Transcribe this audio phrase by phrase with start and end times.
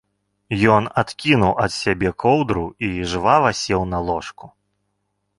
[0.75, 4.45] Ён адкінуў ад сябе коўдру і жвава сеў на ложку.